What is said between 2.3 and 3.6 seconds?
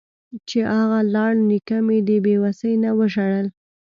وسۍ نه وژړل.